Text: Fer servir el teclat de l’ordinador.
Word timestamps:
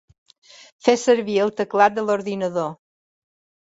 Fer 0.87 0.95
servir 1.03 1.37
el 1.45 1.55
teclat 1.63 2.01
de 2.01 2.09
l’ordinador. 2.09 2.77